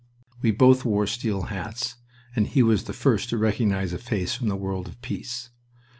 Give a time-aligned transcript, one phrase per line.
[0.41, 1.97] We both wore steel hats,
[2.35, 5.51] and he was the first to recognize a face from the world of peace.